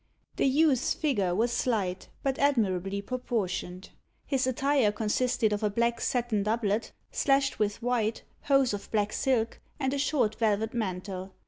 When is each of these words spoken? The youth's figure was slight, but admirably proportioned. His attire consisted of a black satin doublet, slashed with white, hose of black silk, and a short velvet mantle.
The 0.37 0.47
youth's 0.47 0.95
figure 0.95 1.35
was 1.35 1.51
slight, 1.53 2.09
but 2.23 2.39
admirably 2.39 3.03
proportioned. 3.03 3.91
His 4.25 4.47
attire 4.47 4.91
consisted 4.91 5.53
of 5.53 5.61
a 5.61 5.69
black 5.69 6.01
satin 6.01 6.41
doublet, 6.41 6.91
slashed 7.11 7.59
with 7.59 7.83
white, 7.83 8.23
hose 8.45 8.73
of 8.73 8.89
black 8.89 9.13
silk, 9.13 9.59
and 9.79 9.93
a 9.93 9.99
short 9.99 10.33
velvet 10.37 10.73
mantle. 10.73 11.35